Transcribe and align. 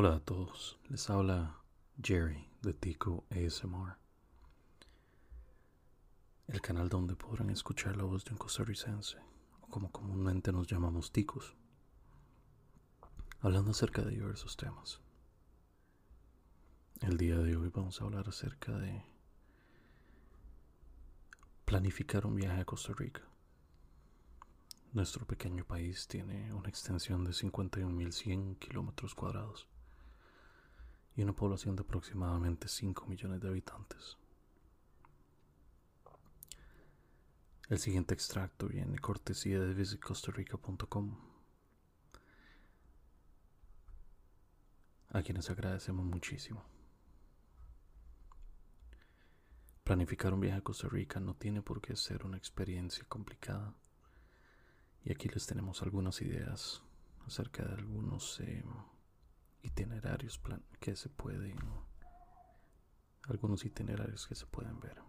Hola 0.00 0.14
a 0.14 0.20
todos, 0.20 0.78
les 0.90 1.10
habla 1.10 1.60
Jerry 2.00 2.48
de 2.62 2.72
Tico 2.72 3.24
ASMR, 3.30 3.96
el 6.46 6.60
canal 6.60 6.88
donde 6.88 7.16
podrán 7.16 7.50
escuchar 7.50 7.96
la 7.96 8.04
voz 8.04 8.24
de 8.24 8.30
un 8.30 8.38
costarricense, 8.38 9.18
o 9.60 9.66
como 9.66 9.90
comúnmente 9.90 10.52
nos 10.52 10.68
llamamos 10.68 11.10
ticos, 11.10 11.56
hablando 13.40 13.72
acerca 13.72 14.02
de 14.02 14.12
diversos 14.12 14.56
temas. 14.56 15.00
El 17.00 17.16
día 17.16 17.36
de 17.38 17.56
hoy 17.56 17.68
vamos 17.74 18.00
a 18.00 18.04
hablar 18.04 18.28
acerca 18.28 18.78
de 18.78 19.02
planificar 21.64 22.24
un 22.24 22.36
viaje 22.36 22.60
a 22.60 22.64
Costa 22.64 22.92
Rica. 22.96 23.22
Nuestro 24.92 25.26
pequeño 25.26 25.64
país 25.64 26.06
tiene 26.06 26.54
una 26.54 26.68
extensión 26.68 27.24
de 27.24 27.32
51.100 27.32 28.60
kilómetros 28.60 29.16
cuadrados 29.16 29.66
y 31.18 31.22
una 31.24 31.32
población 31.32 31.74
de 31.74 31.82
aproximadamente 31.82 32.68
5 32.68 33.06
millones 33.06 33.40
de 33.40 33.48
habitantes. 33.48 34.16
El 37.68 37.80
siguiente 37.80 38.14
extracto 38.14 38.68
viene 38.68 39.00
cortesía 39.00 39.58
de 39.58 39.74
visitcostarica.com, 39.74 41.18
a 45.10 45.22
quienes 45.22 45.50
agradecemos 45.50 46.06
muchísimo. 46.06 46.64
Planificar 49.82 50.32
un 50.32 50.40
viaje 50.40 50.58
a 50.58 50.62
Costa 50.62 50.86
Rica 50.86 51.18
no 51.18 51.34
tiene 51.34 51.62
por 51.62 51.80
qué 51.80 51.96
ser 51.96 52.24
una 52.24 52.36
experiencia 52.36 53.04
complicada. 53.08 53.74
Y 55.04 55.10
aquí 55.10 55.28
les 55.28 55.46
tenemos 55.46 55.82
algunas 55.82 56.22
ideas 56.22 56.80
acerca 57.26 57.64
de 57.64 57.74
algunos 57.74 58.38
eh, 58.38 58.62
itinerarios 59.62 60.40
que 60.80 60.96
se 60.96 61.08
pueden, 61.08 61.58
algunos 63.28 63.64
itinerarios 63.64 64.26
que 64.26 64.34
se 64.34 64.46
pueden 64.46 64.80
ver. 64.80 65.00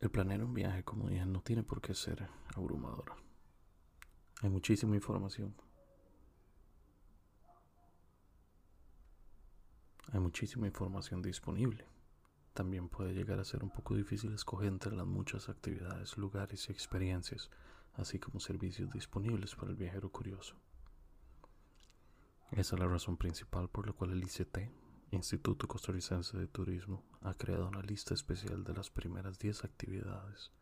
El 0.00 0.10
planear 0.10 0.44
un 0.44 0.54
viaje, 0.54 0.84
como 0.84 1.08
dije, 1.08 1.24
no 1.24 1.40
tiene 1.40 1.62
por 1.62 1.80
qué 1.80 1.94
ser 1.94 2.28
abrumador. 2.54 3.16
Hay 4.42 4.50
muchísima 4.50 4.96
información 4.96 5.54
Hay 10.14 10.20
muchísima 10.20 10.68
información 10.68 11.22
disponible. 11.22 11.88
También 12.52 12.88
puede 12.88 13.14
llegar 13.14 13.40
a 13.40 13.44
ser 13.44 13.64
un 13.64 13.70
poco 13.70 13.96
difícil 13.96 14.32
escoger 14.32 14.68
entre 14.68 14.94
las 14.94 15.06
muchas 15.06 15.48
actividades, 15.48 16.16
lugares 16.16 16.68
y 16.68 16.72
experiencias, 16.72 17.50
así 17.96 18.18
como 18.18 18.40
servicios 18.40 18.90
disponibles 18.90 19.54
para 19.54 19.70
el 19.70 19.76
viajero 19.76 20.10
curioso. 20.10 20.56
Esa 22.50 22.76
es 22.76 22.80
la 22.80 22.86
razón 22.86 23.16
principal 23.16 23.68
por 23.68 23.86
la 23.86 23.92
cual 23.92 24.12
el 24.12 24.22
ICT, 24.22 24.70
Instituto 25.10 25.66
Costarricense 25.66 26.36
de 26.36 26.46
Turismo, 26.46 27.04
ha 27.20 27.34
creado 27.34 27.68
una 27.68 27.82
lista 27.82 28.14
especial 28.14 28.64
de 28.64 28.74
las 28.74 28.90
primeras 28.90 29.38
10 29.38 29.64
actividades 29.64 30.52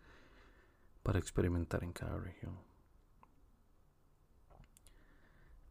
para 1.03 1.19
experimentar 1.19 1.85
en 1.85 1.93
cada 1.93 2.19
región. 2.19 2.59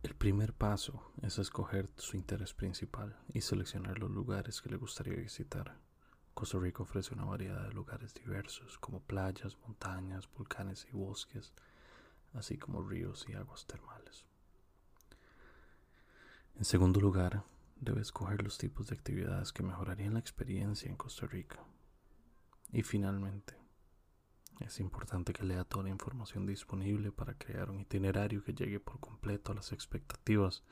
El 0.03 0.15
primer 0.15 0.53
paso 0.53 1.11
es 1.21 1.37
escoger 1.37 1.89
su 1.95 2.17
interés 2.17 2.53
principal 2.53 3.19
y 3.33 3.41
seleccionar 3.41 3.99
los 3.99 4.09
lugares 4.09 4.61
que 4.61 4.69
le 4.69 4.77
gustaría 4.77 5.13
visitar. 5.13 5.77
Costa 6.33 6.57
Rica 6.57 6.83
ofrece 6.83 7.13
una 7.13 7.25
variedad 7.25 7.67
de 7.67 7.73
lugares 7.73 8.13
diversos 8.13 8.77
como 8.77 9.01
playas, 9.01 9.57
montañas, 9.67 10.29
volcanes 10.37 10.87
y 10.91 10.95
bosques, 10.95 11.53
así 12.33 12.57
como 12.57 12.81
ríos 12.81 13.25
y 13.29 13.33
aguas 13.33 13.65
termales. 13.65 14.25
En 16.55 16.65
segundo 16.65 16.99
lugar, 16.99 17.43
debe 17.79 18.01
escoger 18.01 18.43
los 18.43 18.57
tipos 18.57 18.87
de 18.87 18.95
actividades 18.95 19.51
que 19.51 19.63
mejorarían 19.63 20.13
la 20.13 20.19
experiencia 20.19 20.89
en 20.89 20.95
Costa 20.95 21.25
Rica. 21.25 21.63
Y 22.71 22.83
finalmente, 22.83 23.55
es 24.59 24.79
importante 24.79 25.33
que 25.33 25.43
lea 25.43 25.63
toda 25.63 25.83
la 25.85 25.89
información 25.89 26.45
disponible 26.45 27.11
para 27.11 27.33
crear 27.33 27.69
un 27.69 27.79
itinerario 27.79 28.43
que 28.43 28.53
llegue 28.53 28.79
por 28.79 28.99
completo 28.99 29.51
a 29.51 29.55
las 29.55 29.71
expectativas 29.71 30.63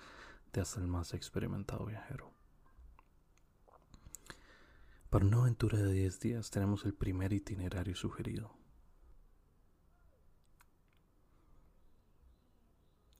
de 0.53 0.62
hasta 0.62 0.80
el 0.80 0.88
más 0.88 1.14
experimentado 1.14 1.86
viajero. 1.86 2.39
Para 5.09 5.25
una 5.25 5.38
aventura 5.38 5.80
de 5.80 5.92
10 5.92 6.20
días 6.20 6.52
tenemos 6.52 6.86
el 6.86 6.94
primer 6.94 7.34
itinerario 7.34 7.96
sugerido. 7.96 8.56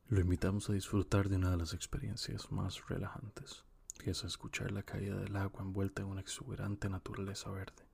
Lo 0.08 0.20
invitamos 0.20 0.70
a 0.70 0.74
disfrutar 0.74 1.30
de 1.30 1.38
una 1.38 1.50
de 1.50 1.58
las 1.58 1.74
experiencias 1.74 2.52
más 2.52 2.88
relajantes, 2.88 3.64
que 3.98 4.12
es 4.12 4.24
escuchar 4.24 4.70
la 4.70 4.84
caída 4.84 5.16
del 5.16 5.36
agua 5.36 5.64
envuelta 5.64 6.04
en 6.04 6.10
una 6.10 6.22
exuberante 6.22 6.90
naturaleza 6.90 7.50
verde. 7.50 7.88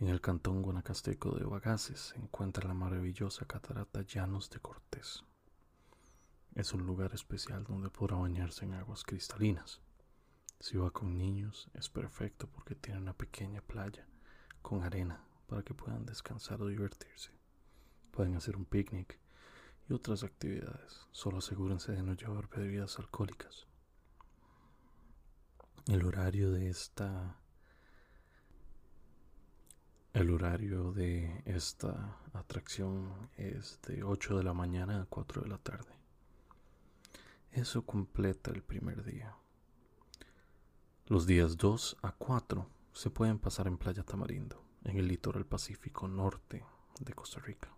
En 0.00 0.08
el 0.08 0.20
cantón 0.20 0.62
guanacasteco 0.62 1.36
de 1.38 1.44
Bagaces 1.44 2.00
se 2.00 2.16
encuentra 2.16 2.66
la 2.66 2.74
maravillosa 2.74 3.46
catarata 3.46 4.02
Llanos 4.02 4.50
de 4.50 4.58
Cortés. 4.58 5.22
Es 6.56 6.74
un 6.74 6.84
lugar 6.86 7.14
especial 7.14 7.62
donde 7.62 7.88
podrá 7.88 8.16
bañarse 8.16 8.64
en 8.64 8.74
aguas 8.74 9.04
cristalinas. 9.04 9.80
Si 10.62 10.76
va 10.76 10.92
con 10.92 11.18
niños 11.18 11.68
es 11.74 11.88
perfecto 11.88 12.46
porque 12.46 12.76
tiene 12.76 13.00
una 13.00 13.14
pequeña 13.14 13.60
playa 13.62 14.06
con 14.62 14.84
arena 14.84 15.20
para 15.48 15.64
que 15.64 15.74
puedan 15.74 16.06
descansar 16.06 16.62
o 16.62 16.68
divertirse. 16.68 17.32
Pueden 18.12 18.36
hacer 18.36 18.56
un 18.56 18.64
picnic 18.64 19.18
y 19.88 19.92
otras 19.92 20.22
actividades. 20.22 21.08
Solo 21.10 21.38
asegúrense 21.38 21.90
de 21.90 22.04
no 22.04 22.14
llevar 22.14 22.48
bebidas 22.48 22.96
alcohólicas. 23.00 23.66
El 25.88 26.04
horario 26.04 26.52
de 26.52 26.70
esta 26.70 27.40
el 30.12 30.30
horario 30.30 30.92
de 30.92 31.42
esta 31.44 32.20
atracción 32.34 33.30
es 33.36 33.80
de 33.88 34.04
8 34.04 34.38
de 34.38 34.44
la 34.44 34.54
mañana 34.54 35.02
a 35.02 35.06
4 35.06 35.42
de 35.42 35.48
la 35.48 35.58
tarde. 35.58 35.92
Eso 37.50 37.84
completa 37.84 38.52
el 38.52 38.62
primer 38.62 39.02
día. 39.02 39.36
Los 41.12 41.26
días 41.26 41.58
2 41.58 41.98
a 42.00 42.12
4 42.12 42.66
se 42.94 43.10
pueden 43.10 43.38
pasar 43.38 43.66
en 43.66 43.76
Playa 43.76 44.02
Tamarindo, 44.02 44.64
en 44.82 44.96
el 44.96 45.08
litoral 45.08 45.44
pacífico 45.44 46.08
norte 46.08 46.64
de 47.00 47.12
Costa 47.12 47.38
Rica. 47.38 47.68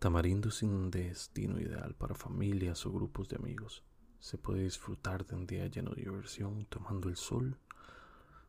Tamarindo 0.00 0.48
es 0.48 0.60
un 0.64 0.90
destino 0.90 1.60
ideal 1.60 1.94
para 1.94 2.16
familias 2.16 2.84
o 2.86 2.90
grupos 2.90 3.28
de 3.28 3.36
amigos. 3.36 3.84
Se 4.18 4.36
puede 4.36 4.64
disfrutar 4.64 5.24
de 5.24 5.36
un 5.36 5.46
día 5.46 5.68
lleno 5.68 5.92
de 5.92 6.02
diversión 6.02 6.66
tomando 6.66 7.08
el 7.08 7.14
sol 7.14 7.56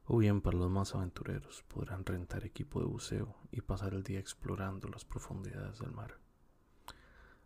o 0.06 0.18
bien 0.18 0.42
para 0.42 0.58
los 0.58 0.72
más 0.72 0.96
aventureros 0.96 1.64
podrán 1.68 2.04
rentar 2.04 2.44
equipo 2.44 2.80
de 2.80 2.88
buceo 2.88 3.36
y 3.52 3.62
pasar 3.62 3.94
el 3.94 4.02
día 4.02 4.18
explorando 4.18 4.88
las 4.88 5.06
profundidades 5.06 5.78
del 5.78 5.92
mar. 5.92 6.18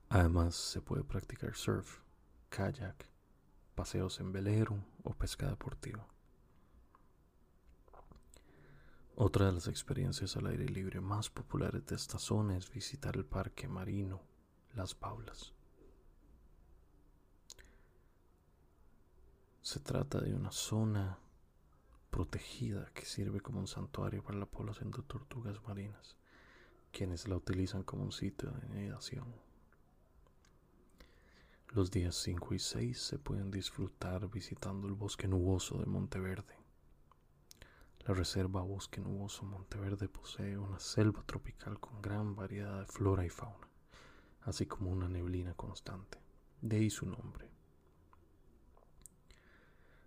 Además 0.07 0.55
se 0.55 0.79
puede 0.79 1.03
practicar 1.03 1.53
surf, 1.53 1.99
kayak, 2.47 3.12
paseos 3.73 4.19
en 4.19 4.31
velero 4.31 4.77
o 5.03 5.13
pesca 5.13 5.49
deportiva. 5.49 6.07
Otra 9.15 9.45
de 9.45 9.51
las 9.51 9.67
experiencias 9.67 10.35
al 10.37 10.47
aire 10.47 10.65
libre 10.65 10.99
más 10.99 11.29
populares 11.29 11.85
de 11.85 11.95
esta 11.95 12.17
zona 12.17 12.57
es 12.57 12.71
visitar 12.71 13.15
el 13.15 13.25
parque 13.25 13.67
marino 13.67 14.21
Las 14.73 14.95
Paulas. 14.95 15.53
Se 19.61 19.79
trata 19.79 20.19
de 20.19 20.33
una 20.33 20.51
zona 20.51 21.19
protegida 22.09 22.91
que 22.93 23.05
sirve 23.05 23.39
como 23.39 23.59
un 23.59 23.67
santuario 23.67 24.23
para 24.23 24.37
la 24.37 24.45
población 24.45 24.91
de 24.91 25.03
tortugas 25.03 25.61
marinas, 25.63 26.15
quienes 26.91 27.27
la 27.27 27.35
utilizan 27.35 27.83
como 27.83 28.03
un 28.03 28.11
sitio 28.11 28.51
de 28.51 28.69
nidación. 28.69 29.52
Los 31.75 31.89
días 31.89 32.13
5 32.17 32.53
y 32.53 32.59
6 32.59 33.01
se 33.01 33.17
pueden 33.17 33.49
disfrutar 33.49 34.29
visitando 34.29 34.87
el 34.87 34.93
bosque 34.93 35.27
nuboso 35.27 35.79
de 35.79 35.87
Monteverde. 35.87 36.55
La 38.05 38.13
reserva 38.13 38.61
Bosque 38.61 39.01
Nuboso 39.01 39.43
Monteverde 39.43 40.07
posee 40.07 40.55
una 40.55 40.79
selva 40.79 41.23
tropical 41.25 41.79
con 41.79 41.99
gran 41.99 42.35
variedad 42.35 42.81
de 42.81 42.85
flora 42.85 43.25
y 43.25 43.29
fauna, 43.29 43.67
así 44.41 44.67
como 44.67 44.91
una 44.91 45.09
neblina 45.09 45.55
constante, 45.55 46.19
de 46.61 46.77
ahí 46.77 46.91
su 46.91 47.07
nombre. 47.07 47.49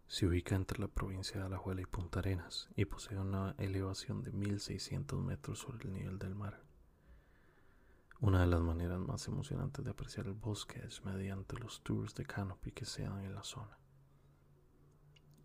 Se 0.06 0.24
ubica 0.24 0.54
entre 0.54 0.78
la 0.78 0.86
provincia 0.86 1.40
de 1.40 1.46
Alajuela 1.46 1.80
y 1.80 1.86
Punta 1.86 2.20
Arenas 2.20 2.68
y 2.76 2.84
posee 2.84 3.18
una 3.18 3.56
elevación 3.58 4.22
de 4.22 4.30
1600 4.30 5.20
metros 5.20 5.58
sobre 5.58 5.88
el 5.88 5.94
nivel 5.94 6.20
del 6.20 6.36
mar. 6.36 6.65
Una 8.18 8.40
de 8.40 8.46
las 8.46 8.62
maneras 8.62 8.98
más 8.98 9.28
emocionantes 9.28 9.84
de 9.84 9.90
apreciar 9.90 10.26
el 10.26 10.32
bosque 10.32 10.80
es 10.86 11.04
mediante 11.04 11.54
los 11.58 11.82
tours 11.82 12.14
de 12.14 12.24
canopy 12.24 12.72
que 12.72 12.86
se 12.86 13.02
dan 13.02 13.22
en 13.22 13.34
la 13.34 13.44
zona. 13.44 13.78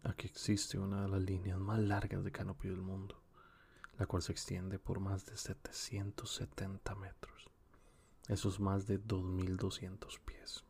Aquí 0.04 0.28
existe 0.28 0.80
una 0.80 1.02
de 1.02 1.10
las 1.10 1.22
líneas 1.22 1.60
más 1.60 1.80
largas 1.80 2.24
de 2.24 2.32
canopy 2.32 2.70
del 2.70 2.82
mundo, 2.82 3.22
la 4.00 4.06
cual 4.06 4.22
se 4.22 4.32
extiende 4.32 4.80
por 4.80 5.02
más 5.02 5.26
de 5.26 5.36
770 5.36 6.96
metros. 6.96 7.50
esos 8.30 8.62
más 8.62 8.88
de 8.88 9.04
2.200 9.04 10.20
pies. 10.24 10.64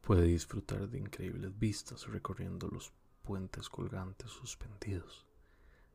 Puede 0.00 0.22
disfrutar 0.22 0.88
de 0.88 0.98
increíbles 0.98 1.58
vistas 1.58 2.06
recorriendo 2.06 2.68
los 2.68 2.92
puentes 3.22 3.68
colgantes 3.68 4.30
suspendidos 4.30 5.29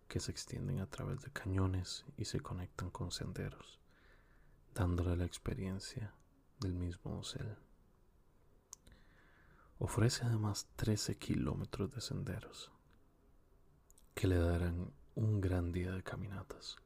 que 0.07 0.19
se 0.19 0.31
extienden 0.31 0.79
a 0.79 0.87
través 0.87 1.21
de 1.21 1.31
cañones 1.31 2.05
y 2.17 2.25
se 2.25 2.39
conectan 2.39 2.89
con 2.89 3.11
senderos, 3.11 3.79
dándole 4.73 5.15
la 5.15 5.25
experiencia 5.25 6.13
del 6.59 6.73
mismo 6.73 7.19
ocel. 7.19 7.57
Ofrece 9.77 10.25
además 10.25 10.67
13 10.77 11.17
kilómetros 11.17 11.93
de 11.93 12.01
senderos 12.01 12.71
que 14.13 14.27
le 14.27 14.37
darán 14.37 14.93
un 15.15 15.41
gran 15.41 15.71
día 15.73 15.91
de 15.91 16.01
caminatas. 16.01 16.77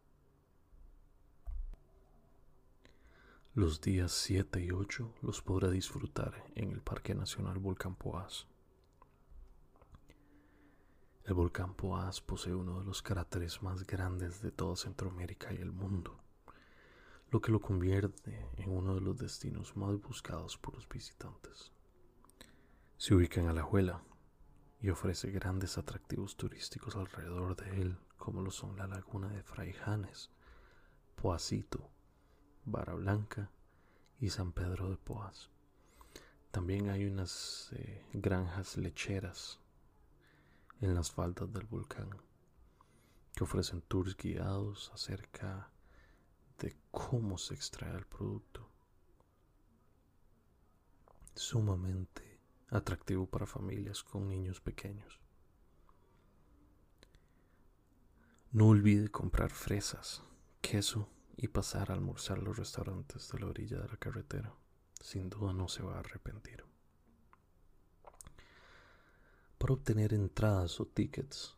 Los 3.53 3.81
días 3.81 4.11
7 4.11 4.63
y 4.63 4.71
8 4.71 5.15
los 5.21 5.41
podrá 5.41 5.69
disfrutar 5.69 6.45
en 6.55 6.71
el 6.71 6.81
Parque 6.81 7.13
Nacional 7.13 7.59
Volcán 7.59 7.95
Poás. 7.95 8.48
El 11.29 11.35
volcán 11.35 11.75
Poás 11.75 12.21
posee 12.21 12.55
uno 12.55 12.79
de 12.79 12.85
los 12.85 13.03
cráteres 13.03 13.61
más 13.61 13.85
grandes 13.85 14.41
de 14.41 14.51
toda 14.51 14.75
Centroamérica 14.75 15.53
y 15.53 15.57
el 15.57 15.71
mundo, 15.71 16.19
lo 17.29 17.39
que 17.39 17.51
lo 17.51 17.61
convierte 17.61 18.49
en 18.57 18.71
uno 18.71 18.95
de 18.95 19.01
los 19.01 19.15
destinos 19.15 19.77
más 19.77 20.01
buscados 20.01 20.57
por 20.57 20.73
los 20.73 20.89
visitantes. 20.89 21.71
Se 22.97 23.13
ubica 23.13 23.39
en 23.39 23.47
Alajuela 23.47 24.01
y 24.81 24.89
ofrece 24.89 25.29
grandes 25.29 25.77
atractivos 25.77 26.35
turísticos 26.35 26.95
alrededor 26.95 27.55
de 27.55 27.79
él, 27.79 27.99
como 28.17 28.41
lo 28.41 28.49
son 28.49 28.75
la 28.75 28.87
laguna 28.87 29.29
de 29.29 29.43
Fraijanes, 29.43 30.31
Poacito, 31.15 31.91
Vara 32.65 32.95
Blanca 32.95 33.51
y 34.19 34.31
San 34.31 34.51
Pedro 34.51 34.89
de 34.89 34.97
Poás. 34.97 35.51
También 36.49 36.89
hay 36.89 37.05
unas 37.05 37.69
eh, 37.73 38.03
granjas 38.13 38.77
lecheras 38.77 39.59
en 40.81 40.95
las 40.95 41.11
faldas 41.11 41.51
del 41.51 41.65
volcán 41.65 42.09
que 43.35 43.43
ofrecen 43.43 43.81
tours 43.81 44.15
guiados 44.17 44.91
acerca 44.93 45.71
de 46.57 46.77
cómo 46.91 47.37
se 47.37 47.53
extrae 47.53 47.95
el 47.95 48.05
producto. 48.05 48.69
Sumamente 51.35 52.39
atractivo 52.69 53.25
para 53.25 53.45
familias 53.45 54.03
con 54.03 54.27
niños 54.27 54.59
pequeños. 54.59 55.19
No 58.51 58.67
olvide 58.67 59.09
comprar 59.09 59.51
fresas, 59.51 60.23
queso 60.61 61.07
y 61.37 61.47
pasar 61.47 61.91
a 61.91 61.93
almorzar 61.93 62.39
los 62.39 62.57
restaurantes 62.57 63.29
de 63.31 63.39
la 63.39 63.47
orilla 63.47 63.79
de 63.79 63.87
la 63.87 63.97
carretera. 63.97 64.53
Sin 64.99 65.29
duda 65.29 65.53
no 65.53 65.67
se 65.69 65.83
va 65.83 65.95
a 65.95 65.99
arrepentir. 65.99 66.68
Para 69.59 69.73
obtener 69.73 70.13
entradas 70.13 70.79
o 70.79 70.85
tickets, 70.85 71.57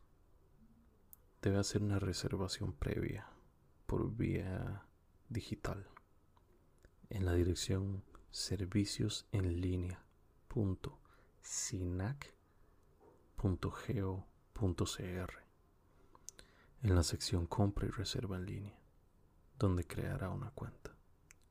debe 1.39 1.59
hacer 1.59 1.83
una 1.83 1.99
reservación 1.99 2.73
previa 2.73 3.29
por 3.85 4.13
vía 4.15 4.85
digital 5.29 5.87
en 7.09 7.25
la 7.25 7.33
dirección 7.33 8.03
servicios 8.31 9.27
en 9.31 9.45
la 16.95 17.03
sección 17.03 17.45
compra 17.45 17.85
y 17.85 17.91
reserva 17.91 18.37
en 18.37 18.45
línea 18.47 18.79
donde 19.59 19.85
creará 19.85 20.31
una 20.31 20.49
cuenta. 20.49 20.97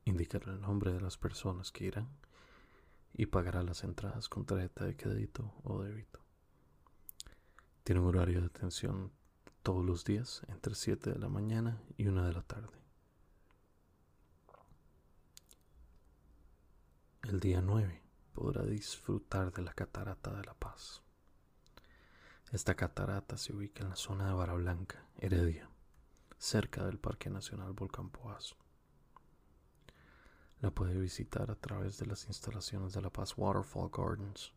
Indicará 0.05 0.53
el 0.53 0.61
nombre 0.61 0.93
de 0.93 1.01
las 1.01 1.17
personas 1.17 1.71
que 1.71 1.85
irán 1.85 2.09
y 3.13 3.27
pagará 3.27 3.63
las 3.63 3.85
entradas 3.85 4.29
con 4.29 4.45
tarjeta 4.45 4.85
de 4.85 4.97
crédito 4.97 5.55
o 5.63 5.81
débito. 5.81 6.20
Tiene 7.85 8.01
un 8.01 8.09
horario 8.09 8.41
de 8.41 8.47
atención 8.47 9.13
todos 9.63 9.85
los 9.85 10.05
días 10.05 10.43
entre 10.49 10.75
7 10.75 11.11
de 11.11 11.19
la 11.19 11.29
mañana 11.29 11.83
y 11.97 12.07
1 12.07 12.25
de 12.25 12.33
la 12.33 12.43
tarde. 12.43 12.79
El 17.23 17.41
día 17.41 17.61
9 17.61 18.03
podrá 18.33 18.65
disfrutar 18.65 19.53
de 19.53 19.63
la 19.63 19.73
Catarata 19.73 20.33
de 20.33 20.45
la 20.45 20.55
Paz. 20.55 21.03
Esta 22.53 22.75
catarata 22.75 23.37
se 23.37 23.53
ubica 23.53 23.83
en 23.83 23.91
la 23.91 23.97
zona 23.97 24.27
de 24.27 24.35
Vara 24.35 24.55
Blanca, 24.55 25.05
Heredia 25.19 25.71
cerca 26.41 26.87
del 26.87 26.99
Parque 26.99 27.29
Nacional 27.29 27.75
Volcán 27.75 28.09
Poás. 28.09 28.57
La 30.61 30.71
puede 30.71 30.99
visitar 30.99 31.51
a 31.51 31.55
través 31.55 31.99
de 31.99 32.07
las 32.07 32.27
instalaciones 32.29 32.95
de 32.95 33.03
La 33.03 33.11
Paz 33.11 33.35
Waterfall 33.37 33.91
Gardens 33.91 34.55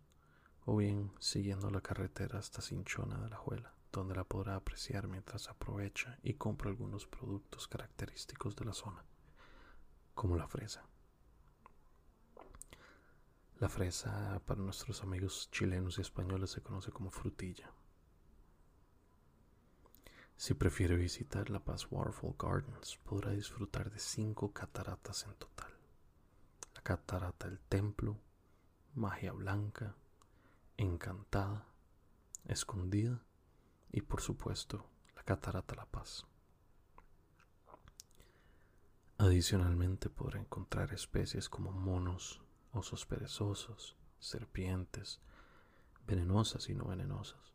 o 0.66 0.78
bien 0.78 1.12
siguiendo 1.20 1.70
la 1.70 1.82
carretera 1.82 2.40
hasta 2.40 2.62
Cinchona 2.62 3.18
de 3.18 3.30
la 3.30 3.38
Juela, 3.38 3.74
donde 3.92 4.16
la 4.16 4.24
podrá 4.24 4.56
apreciar 4.56 5.08
mientras 5.08 5.50
aprovecha 5.50 6.18
y 6.24 6.36
compra 6.36 6.70
algunos 6.70 7.06
productos 7.06 7.68
característicos 7.68 8.56
de 8.56 8.66
la 8.66 8.74
zona, 8.74 9.04
como 10.14 10.36
la 10.38 10.48
fresa. 10.48 10.86
La 13.60 13.70
fresa 13.70 14.42
para 14.46 14.62
nuestros 14.62 15.04
amigos 15.04 15.50
chilenos 15.52 15.98
y 15.98 16.02
españoles 16.02 16.52
se 16.52 16.62
conoce 16.62 16.92
como 16.92 17.12
frutilla. 17.12 17.72
Si 20.36 20.54
prefiere 20.56 20.96
visitar 20.96 21.50
La 21.50 21.64
Paz 21.64 21.88
Waterfall 21.90 22.36
Gardens, 22.38 22.98
podrá 23.04 23.32
disfrutar 23.32 23.92
de 23.92 24.00
cinco 24.00 24.52
cataratas 24.52 25.24
en 25.26 25.36
total. 25.36 25.72
La 26.74 26.82
catarata 26.82 27.48
del 27.48 27.60
templo, 27.60 28.18
magia 28.96 29.32
blanca, 29.32 29.96
encantada, 30.78 31.66
escondida 32.46 33.22
y 33.92 34.02
por 34.02 34.22
supuesto 34.22 34.90
la 35.16 35.24
catarata 35.24 35.76
La 35.76 35.86
Paz. 35.86 36.26
Adicionalmente 39.18 40.10
podrá 40.10 40.40
encontrar 40.40 40.94
especies 40.94 41.48
como 41.48 41.72
monos, 41.72 42.42
osos 42.74 43.06
perezosos, 43.06 43.96
serpientes, 44.20 45.22
venenosas 46.06 46.70
y 46.70 46.76
no 46.76 46.86
venenosas, 46.86 47.54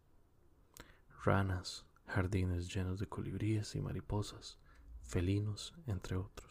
ranas, 1.25 1.85
jardines 2.07 2.73
llenos 2.73 2.99
de 2.99 3.09
colibríes 3.09 3.75
y 3.75 3.81
mariposas, 3.81 4.59
felinos, 5.03 5.75
entre 5.87 6.17
otros. 6.17 6.48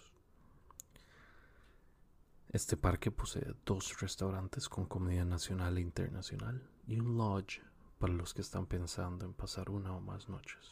Este 2.50 2.78
parque 2.78 3.12
posee 3.12 3.56
dos 3.66 4.00
restaurantes 4.00 4.70
con 4.70 4.86
comida 4.86 5.26
nacional 5.26 5.78
e 5.78 5.82
internacional 5.82 6.66
y 6.88 6.98
un 6.98 7.18
lodge 7.18 7.62
para 8.00 8.14
los 8.14 8.34
que 8.34 8.42
están 8.42 8.66
pensando 8.68 9.26
en 9.26 9.34
pasar 9.34 9.70
una 9.70 9.94
o 9.94 10.00
más 10.00 10.30
noches. 10.30 10.72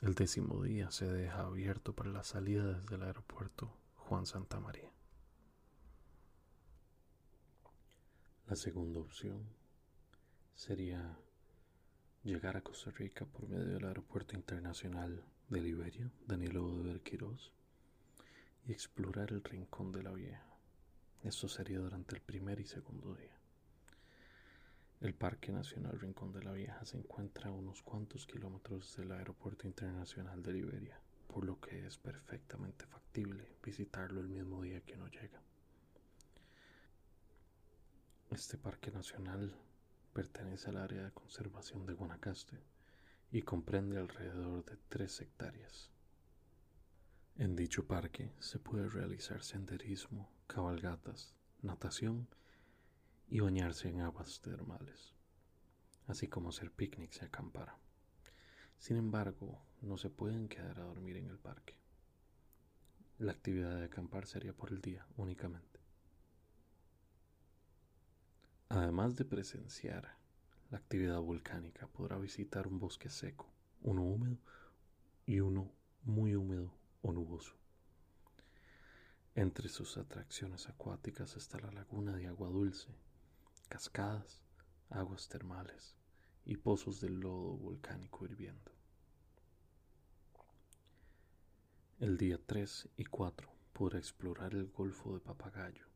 El 0.00 0.14
décimo 0.14 0.62
día 0.62 0.90
se 0.90 1.06
deja 1.06 1.42
abierto 1.42 1.94
para 1.94 2.10
la 2.10 2.24
salida 2.24 2.64
desde 2.78 2.94
el 2.94 3.02
aeropuerto 3.02 3.76
Juan 3.96 4.24
Santa 4.26 4.58
María. 4.58 4.90
La 8.46 8.56
segunda 8.56 9.00
opción 9.00 9.42
sería 10.54 11.18
llegar 12.22 12.56
a 12.56 12.62
Costa 12.62 12.90
Rica 12.90 13.26
por 13.26 13.48
medio 13.48 13.66
del 13.66 13.84
Aeropuerto 13.84 14.34
Internacional 14.34 15.24
de 15.48 15.60
Liberia, 15.60 16.10
Danilo 16.26 16.82
de 16.82 17.00
Quirós, 17.00 17.52
y 18.66 18.72
explorar 18.72 19.30
el 19.30 19.44
Rincón 19.44 19.92
de 19.92 20.02
la 20.02 20.12
Vieja. 20.12 20.46
Esto 21.22 21.48
sería 21.48 21.78
durante 21.78 22.14
el 22.14 22.22
primer 22.22 22.60
y 22.60 22.66
segundo 22.66 23.14
día. 23.14 23.36
El 25.00 25.14
Parque 25.14 25.52
Nacional 25.52 26.00
Rincón 26.00 26.32
de 26.32 26.42
la 26.42 26.52
Vieja 26.52 26.84
se 26.84 26.96
encuentra 26.96 27.50
a 27.50 27.52
unos 27.52 27.82
cuantos 27.82 28.26
kilómetros 28.26 28.96
del 28.96 29.12
Aeropuerto 29.12 29.66
Internacional 29.66 30.42
de 30.42 30.52
Liberia, 30.52 30.98
por 31.28 31.44
lo 31.44 31.60
que 31.60 31.86
es 31.86 31.98
perfectamente 31.98 32.86
factible 32.86 33.46
visitarlo 33.62 34.20
el 34.20 34.28
mismo 34.28 34.62
día 34.62 34.80
que 34.80 34.94
uno 34.94 35.08
llega. 35.08 35.42
Este 38.30 38.56
parque 38.56 38.90
nacional 38.90 39.54
pertenece 40.14 40.70
al 40.70 40.78
área 40.78 41.04
de 41.04 41.12
conservación 41.12 41.84
de 41.86 41.92
Guanacaste 41.92 42.58
y 43.30 43.42
comprende 43.42 43.98
alrededor 43.98 44.64
de 44.64 44.78
tres 44.88 45.20
hectáreas. 45.20 45.93
En 47.36 47.56
dicho 47.56 47.84
parque 47.84 48.32
se 48.38 48.60
puede 48.60 48.88
realizar 48.88 49.42
senderismo, 49.42 50.30
cabalgatas, 50.46 51.34
natación 51.62 52.28
y 53.28 53.40
bañarse 53.40 53.88
en 53.88 54.02
aguas 54.02 54.40
termales, 54.40 55.16
así 56.06 56.28
como 56.28 56.50
hacer 56.50 56.70
picnics 56.70 57.20
y 57.20 57.24
acampar. 57.24 57.74
Sin 58.78 58.98
embargo, 58.98 59.60
no 59.82 59.98
se 59.98 60.10
pueden 60.10 60.46
quedar 60.46 60.78
a 60.78 60.84
dormir 60.84 61.16
en 61.16 61.26
el 61.26 61.36
parque. 61.40 61.74
La 63.18 63.32
actividad 63.32 63.78
de 63.78 63.86
acampar 63.86 64.28
sería 64.28 64.52
por 64.52 64.70
el 64.70 64.80
día 64.80 65.04
únicamente. 65.16 65.80
Además 68.68 69.16
de 69.16 69.24
presenciar 69.24 70.16
la 70.70 70.78
actividad 70.78 71.20
volcánica, 71.20 71.88
podrá 71.88 72.16
visitar 72.16 72.68
un 72.68 72.78
bosque 72.78 73.10
seco, 73.10 73.52
uno 73.82 74.04
húmedo 74.04 74.38
y 75.26 75.40
uno 75.40 75.72
muy 76.04 76.36
húmedo 76.36 76.83
o 77.04 77.12
nuboso. 77.12 77.54
Entre 79.34 79.68
sus 79.68 79.98
atracciones 79.98 80.68
acuáticas 80.68 81.36
está 81.36 81.58
la 81.58 81.70
laguna 81.70 82.16
de 82.16 82.26
agua 82.26 82.48
dulce, 82.48 82.88
cascadas, 83.68 84.40
aguas 84.88 85.28
termales 85.28 85.94
y 86.46 86.56
pozos 86.56 87.00
de 87.00 87.10
lodo 87.10 87.56
volcánico 87.56 88.24
hirviendo. 88.24 88.72
El 92.00 92.16
día 92.16 92.40
3 92.44 92.88
y 92.96 93.04
4 93.04 93.52
podrá 93.72 93.98
explorar 93.98 94.54
el 94.54 94.66
Golfo 94.66 95.12
de 95.12 95.20
Papagayo, 95.20 95.86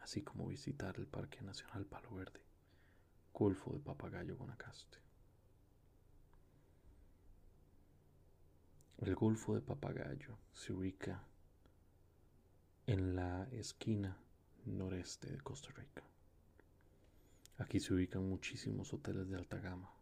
así 0.00 0.22
como 0.22 0.46
visitar 0.48 0.96
el 0.96 1.06
Parque 1.06 1.42
Nacional 1.42 1.84
Palo 1.84 2.14
Verde, 2.14 2.40
Golfo 3.34 3.72
de 3.72 3.80
Papagayo 3.80 4.36
Guanacaste. 4.36 5.07
El 9.00 9.14
Golfo 9.14 9.54
de 9.54 9.60
Papagayo 9.60 10.36
se 10.52 10.72
ubica 10.72 11.22
en 12.84 13.14
la 13.14 13.44
esquina 13.52 14.18
noreste 14.64 15.30
de 15.30 15.40
Costa 15.40 15.70
Rica. 15.70 16.02
Aquí 17.58 17.78
se 17.78 17.94
ubican 17.94 18.28
muchísimos 18.28 18.92
hoteles 18.92 19.28
de 19.28 19.36
alta 19.36 19.58
gama, 19.58 19.94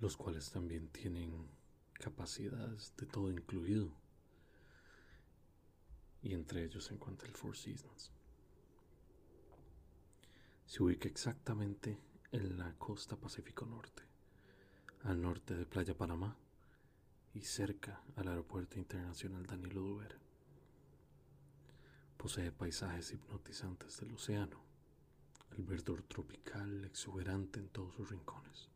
los 0.00 0.18
cuales 0.18 0.50
también 0.50 0.88
tienen 0.88 1.48
capacidades 1.94 2.94
de 2.98 3.06
todo 3.06 3.30
incluido. 3.30 3.90
Y 6.20 6.34
entre 6.34 6.64
ellos 6.64 6.84
se 6.84 6.94
encuentra 6.94 7.28
el 7.28 7.34
Four 7.34 7.56
Seasons. 7.56 8.12
Se 10.66 10.82
ubica 10.82 11.08
exactamente 11.08 11.98
en 12.30 12.58
la 12.58 12.74
costa 12.74 13.16
Pacífico 13.16 13.64
Norte 13.64 14.09
al 15.04 15.20
norte 15.20 15.54
de 15.54 15.64
Playa 15.64 15.96
Panamá 15.96 16.36
y 17.34 17.42
cerca 17.42 18.02
al 18.16 18.28
Aeropuerto 18.28 18.78
Internacional 18.78 19.46
Danilo 19.46 19.80
Duver. 19.80 20.18
Posee 22.16 22.52
paisajes 22.52 23.12
hipnotizantes 23.12 23.98
del 24.00 24.12
océano, 24.12 24.60
el 25.56 25.64
verdor 25.64 26.02
tropical 26.02 26.84
exuberante 26.84 27.60
en 27.60 27.68
todos 27.68 27.94
sus 27.94 28.10
rincones. 28.10 28.68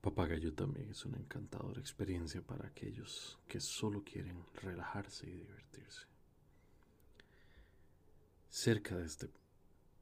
Papagayo 0.00 0.52
también 0.52 0.90
es 0.90 1.04
una 1.04 1.18
encantadora 1.18 1.80
experiencia 1.80 2.42
para 2.42 2.66
aquellos 2.66 3.38
que 3.46 3.60
solo 3.60 4.02
quieren 4.02 4.44
relajarse 4.54 5.28
y 5.28 5.32
divertirse. 5.32 6.06
Cerca 8.50 8.96
de 8.96 9.06
este 9.06 9.30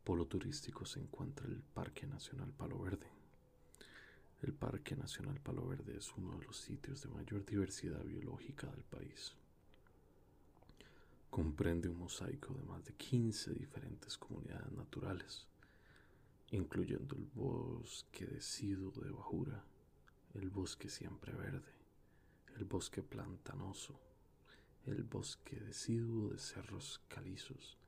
polo 0.02 0.26
turístico 0.26 0.86
se 0.86 1.00
encuentra 1.00 1.46
el 1.46 1.60
Parque 1.60 2.06
Nacional 2.06 2.50
Palo 2.54 2.78
Verde, 2.78 3.19
el 4.42 4.54
Parque 4.54 4.96
Nacional 4.96 5.38
Palo 5.40 5.66
Verde 5.66 5.98
es 5.98 6.12
uno 6.16 6.38
de 6.38 6.46
los 6.46 6.56
sitios 6.56 7.02
de 7.02 7.10
mayor 7.10 7.44
diversidad 7.44 8.02
biológica 8.02 8.66
del 8.68 8.84
país. 8.84 9.34
Comprende 11.28 11.88
un 11.88 11.98
mosaico 11.98 12.54
de 12.54 12.62
más 12.62 12.84
de 12.84 12.94
15 12.94 13.52
diferentes 13.52 14.16
comunidades 14.16 14.72
naturales, 14.72 15.46
incluyendo 16.52 17.16
el 17.16 17.26
bosque 17.26 18.26
deciduo 18.26 18.92
de 18.92 19.10
Bajura, 19.10 19.62
el 20.34 20.48
bosque 20.48 20.88
siempre 20.88 21.34
verde, 21.34 21.74
el 22.56 22.64
bosque 22.64 23.02
plantanoso, 23.02 24.00
el 24.86 25.04
bosque 25.04 25.56
deciduo 25.60 26.30
de 26.30 26.38
cerros 26.38 27.00
calizos, 27.08 27.78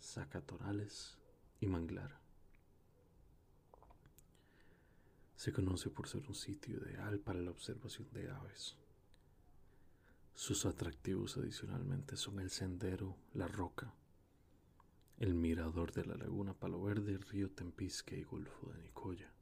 zacatonales 0.00 1.18
y 1.60 1.66
manglar. 1.66 2.25
Se 5.46 5.52
conoce 5.52 5.90
por 5.90 6.08
ser 6.08 6.26
un 6.26 6.34
sitio 6.34 6.76
ideal 6.76 7.20
para 7.20 7.40
la 7.40 7.52
observación 7.52 8.08
de 8.10 8.28
aves. 8.28 8.74
Sus 10.34 10.66
atractivos 10.66 11.36
adicionalmente 11.36 12.16
son 12.16 12.40
el 12.40 12.50
sendero 12.50 13.16
La 13.32 13.46
Roca, 13.46 13.94
el 15.18 15.34
mirador 15.34 15.92
de 15.92 16.04
la 16.04 16.16
laguna 16.16 16.52
Palo 16.52 16.82
Verde, 16.82 17.18
río 17.18 17.48
Tempisque 17.48 18.18
y 18.18 18.24
Golfo 18.24 18.72
de 18.72 18.82
Nicoya. 18.82 19.32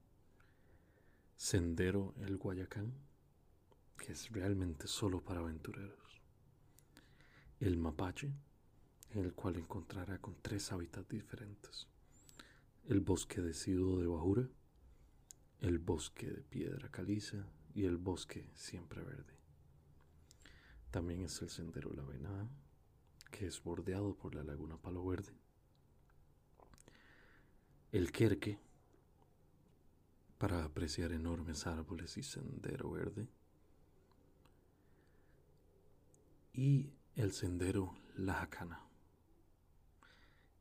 Sendero 1.36 2.12
El 2.18 2.36
Guayacán, 2.36 2.92
que 3.96 4.12
es 4.12 4.30
realmente 4.30 4.88
solo 4.88 5.22
para 5.22 5.40
aventureros. 5.40 6.20
El 7.60 7.78
Mapache, 7.78 8.30
en 9.08 9.24
el 9.24 9.32
cual 9.32 9.56
encontrará 9.56 10.18
con 10.18 10.36
tres 10.42 10.70
hábitats 10.70 11.08
diferentes. 11.08 11.88
El 12.84 13.00
bosque 13.00 13.40
deciduo 13.40 14.00
de 14.00 14.06
Bajura, 14.06 14.46
el 15.64 15.78
bosque 15.78 16.30
de 16.30 16.42
piedra 16.42 16.90
caliza 16.90 17.46
y 17.74 17.86
el 17.86 17.96
bosque 17.96 18.50
siempre 18.54 19.02
verde. 19.02 19.32
También 20.90 21.22
es 21.22 21.40
el 21.40 21.48
sendero 21.48 21.90
La 21.94 22.02
Venada, 22.02 22.46
que 23.30 23.46
es 23.46 23.62
bordeado 23.62 24.14
por 24.14 24.34
la 24.34 24.44
laguna 24.44 24.76
Palo 24.76 25.06
Verde. 25.06 25.32
El 27.92 28.12
Querque, 28.12 28.58
para 30.36 30.64
apreciar 30.64 31.12
enormes 31.12 31.66
árboles 31.66 32.18
y 32.18 32.22
sendero 32.22 32.90
verde. 32.90 33.26
Y 36.52 36.92
el 37.16 37.32
sendero 37.32 37.94
La 38.16 38.34
Jacana. 38.34 38.82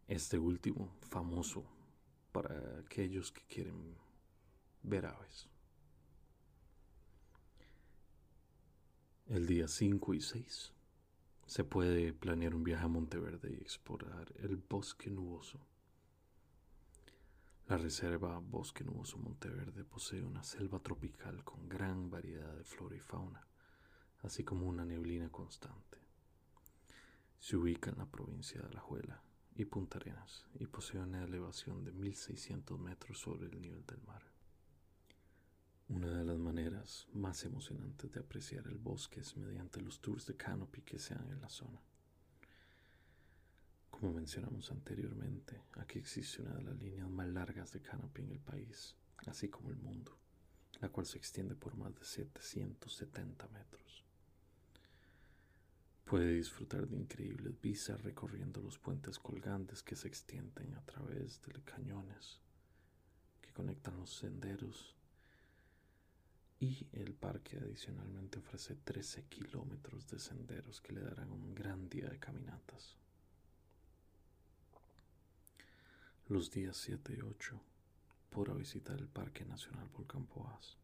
Este 0.08 0.40
último 0.40 0.96
famoso 1.02 1.66
para 2.32 2.80
aquellos 2.80 3.34
que 3.34 3.42
quieren 3.48 4.02
ver 4.84 5.06
aves. 5.06 5.48
El 9.28 9.48
día 9.48 9.68
5 9.68 10.14
y 10.14 10.22
6 10.22 10.74
se 11.46 11.64
puede 11.64 12.14
planear 12.14 12.54
un 12.56 12.64
viaje 12.64 12.86
a 12.86 12.88
Monteverde 12.88 13.52
y 13.52 13.62
explorar 13.62 14.32
el 14.38 14.58
bosque 14.58 15.10
nuboso. 15.10 15.60
La 17.68 17.78
reserva 17.78 18.40
Bosque 18.40 18.84
Nuboso 18.84 19.18
Monteverde 19.18 19.86
posee 19.86 20.22
una 20.22 20.44
selva 20.44 20.80
tropical 20.80 21.46
con 21.46 21.70
gran 21.70 22.10
variedad 22.12 22.54
de 22.54 22.66
flora 22.66 22.98
y 22.98 23.00
fauna, 23.00 23.48
así 24.22 24.44
como 24.44 24.68
una 24.68 24.84
neblina 24.84 25.30
constante. 25.30 25.98
Se 27.40 27.56
ubica 27.56 27.90
en 27.90 28.00
la 28.00 28.06
provincia 28.06 28.62
de 28.62 28.68
Alajuela 28.68 29.24
y 29.56 29.64
Punta 29.64 29.98
Arenas 29.98 30.46
y 30.60 30.68
posee 30.68 31.00
una 31.00 31.24
elevación 31.24 31.86
de 31.86 31.94
1600 31.94 32.78
metros 32.78 33.20
sobre 33.20 33.48
el 33.48 33.62
nivel 33.62 33.86
del 33.86 34.02
mar. 34.04 34.33
Una 35.96 36.10
de 36.10 36.26
las 36.26 36.40
maneras 36.40 37.08
más 37.14 37.46
emocionantes 37.46 38.12
de 38.12 38.20
apreciar 38.20 38.66
el 38.66 38.80
bosque 38.80 39.20
es 39.20 39.38
mediante 39.38 39.80
los 39.80 40.02
tours 40.02 40.26
de 40.26 40.36
canopy 40.36 40.82
que 40.82 40.98
se 40.98 41.14
dan 41.14 41.30
en 41.30 41.40
la 41.40 41.50
zona. 41.50 41.80
Como 43.92 44.12
mencionamos 44.12 44.72
anteriormente, 44.72 45.62
aquí 45.78 46.00
existe 46.00 46.42
una 46.42 46.56
de 46.56 46.64
las 46.64 46.76
líneas 46.80 47.08
más 47.12 47.28
largas 47.28 47.72
de 47.74 47.82
canopy 47.84 48.24
en 48.24 48.32
el 48.32 48.40
país, 48.40 48.96
así 49.28 49.50
como 49.50 49.70
el 49.70 49.76
mundo, 49.76 50.18
la 50.82 50.90
cual 50.90 51.06
se 51.06 51.20
extiende 51.20 51.54
por 51.54 51.76
más 51.76 51.94
de 51.94 52.04
770 52.04 53.48
metros. 53.50 54.04
Puede 56.06 56.34
disfrutar 56.34 56.88
de 56.88 56.98
increíbles 56.98 57.62
vistas 57.62 58.02
recorriendo 58.02 58.64
los 58.64 58.80
puentes 58.80 59.20
colgantes 59.20 59.84
que 59.84 59.96
se 59.96 60.08
extienden 60.08 60.74
a 60.74 60.82
través 60.82 61.40
de 61.44 61.54
cañones 61.62 62.42
que 63.42 63.54
conectan 63.54 63.96
los 63.98 64.10
senderos 64.10 64.96
y 66.64 66.88
el 66.94 67.14
parque 67.14 67.58
adicionalmente 67.58 68.40
ofrece 68.40 68.76
13 68.76 69.26
kilómetros 69.26 70.08
de 70.08 70.18
senderos 70.18 70.80
que 70.80 70.94
le 70.94 71.02
darán 71.02 71.30
un 71.30 71.54
gran 71.54 71.90
día 71.90 72.08
de 72.08 72.20
caminatas. 72.20 72.96
Los 76.30 76.52
días 76.52 76.78
7 76.78 77.16
y 77.18 77.22
8 77.22 77.62
podrá 78.30 78.54
visitar 78.54 78.98
el 78.98 79.10
Parque 79.10 79.44
Nacional 79.44 79.90
Volcán 79.90 80.26
Poás. 80.26 80.78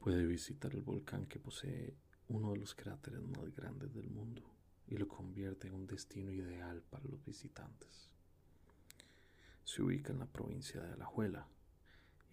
Puede 0.00 0.26
visitar 0.26 0.74
el 0.74 0.82
volcán 0.82 1.26
que 1.26 1.38
posee 1.38 1.94
uno 2.28 2.50
de 2.50 2.58
los 2.58 2.74
cráteres 2.74 3.22
más 3.22 3.54
grandes 3.54 3.94
del 3.94 4.10
mundo 4.10 4.42
y 4.88 4.96
lo 4.96 5.06
convierte 5.06 5.68
en 5.68 5.74
un 5.74 5.86
destino 5.86 6.32
ideal 6.32 6.82
para 6.90 7.04
los 7.04 7.24
visitantes. 7.24 8.10
Se 9.62 9.80
ubica 9.80 10.12
en 10.12 10.18
la 10.18 10.26
provincia 10.26 10.80
de 10.80 10.92
Alajuela, 10.92 11.46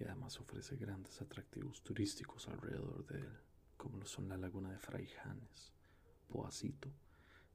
además 0.06 0.40
ofrece 0.40 0.76
grandes 0.76 1.22
atractivos 1.22 1.82
turísticos 1.82 2.48
alrededor 2.48 3.06
de 3.06 3.20
él, 3.20 3.40
como 3.78 3.98
lo 3.98 4.06
son 4.06 4.28
la 4.28 4.38
laguna 4.38 4.72
de 4.72 4.80
Fraijanes, 4.80 5.74
Poacito, 6.28 6.90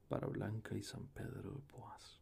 Blanca 0.09 0.75
y 0.75 0.83
San 0.83 1.07
Pedro 1.09 1.51
de 1.51 1.61
Poás. 1.61 2.21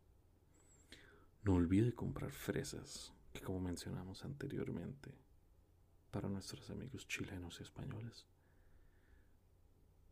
No 1.45 1.55
olvide 1.55 1.95
comprar 1.95 2.33
fresas, 2.33 3.13
que 3.33 3.41
como 3.41 3.61
mencionamos 3.61 4.25
anteriormente, 4.25 5.15
para 6.11 6.29
nuestros 6.29 6.71
amigos 6.71 7.07
chilenos 7.07 7.61
y 7.61 7.63
españoles, 7.63 8.27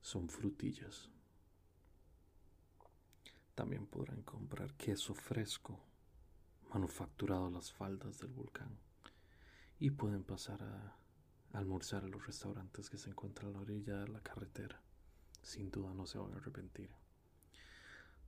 son 0.00 0.28
frutillas. 0.28 1.10
También 3.54 3.86
podrán 3.86 4.22
comprar 4.22 4.74
queso 4.74 5.14
fresco, 5.14 5.80
manufacturado 6.72 7.46
a 7.46 7.50
las 7.50 7.72
faldas 7.72 8.18
del 8.18 8.32
volcán 8.32 8.83
y 9.78 9.90
pueden 9.90 10.24
pasar 10.24 10.62
a 10.62 10.96
almorzar 11.52 12.04
a 12.04 12.08
los 12.08 12.26
restaurantes 12.26 12.90
que 12.90 12.98
se 12.98 13.10
encuentran 13.10 13.50
a 13.50 13.52
la 13.52 13.60
orilla 13.60 13.98
de 13.98 14.08
la 14.08 14.20
carretera. 14.20 14.80
Sin 15.42 15.70
duda 15.70 15.92
no 15.94 16.06
se 16.06 16.18
van 16.18 16.32
a 16.32 16.36
arrepentir. 16.36 16.90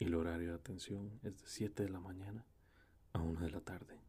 y 0.00 0.04
el 0.04 0.14
horario 0.16 0.48
de 0.48 0.56
atención 0.56 1.20
es 1.22 1.40
de 1.40 1.46
7 1.46 1.84
de 1.84 1.90
la 1.90 2.00
mañana 2.00 2.44
a 3.12 3.20
1 3.20 3.42
de 3.42 3.50
la 3.50 3.60
tarde. 3.60 4.00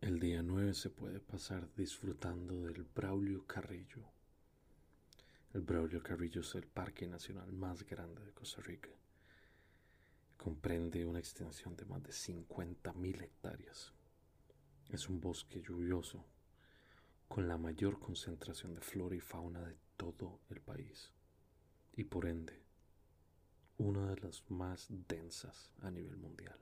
El 0.00 0.20
día 0.20 0.44
9 0.44 0.72
se 0.72 0.90
puede 0.90 1.18
pasar 1.18 1.68
disfrutando 1.74 2.62
del 2.62 2.84
Braulio 2.84 3.44
Carrillo. 3.44 4.04
El 5.52 5.62
Braulio 5.62 6.00
Carrillo 6.00 6.42
es 6.42 6.54
el 6.54 6.68
parque 6.68 7.08
nacional 7.08 7.50
más 7.50 7.82
grande 7.82 8.24
de 8.24 8.30
Costa 8.30 8.62
Rica. 8.62 8.90
Comprende 10.36 11.04
una 11.04 11.18
extensión 11.18 11.74
de 11.74 11.86
más 11.86 12.04
de 12.04 12.12
50.000 12.12 13.20
hectáreas. 13.20 13.92
Es 14.90 15.08
un 15.08 15.20
bosque 15.20 15.62
lluvioso 15.62 16.24
con 17.28 17.48
la 17.48 17.56
mayor 17.56 17.98
concentración 17.98 18.74
de 18.74 18.80
flora 18.80 19.16
y 19.16 19.20
fauna 19.20 19.62
de 19.62 19.76
todo 19.96 20.40
el 20.50 20.60
país 20.60 21.10
y 21.96 22.04
por 22.04 22.26
ende 22.26 22.62
una 23.78 24.14
de 24.14 24.20
las 24.20 24.48
más 24.50 24.86
densas 24.88 25.72
a 25.82 25.90
nivel 25.90 26.16
mundial. 26.16 26.56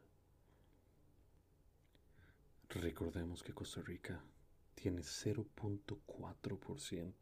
Recordemos 2.71 3.43
que 3.43 3.52
Costa 3.52 3.83
Rica 3.83 4.25
tiene 4.75 5.02
0.4% 5.02 7.12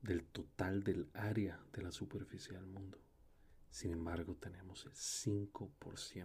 del 0.00 0.24
total 0.24 0.82
del 0.82 1.10
área 1.12 1.62
de 1.72 1.82
la 1.82 1.92
superficie 1.92 2.54
del 2.54 2.64
mundo. 2.66 2.98
Sin 3.70 3.92
embargo, 3.92 4.34
tenemos 4.36 4.86
el 4.86 4.92
5% 4.92 6.24